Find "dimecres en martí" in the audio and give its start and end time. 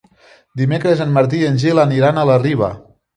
0.61-1.41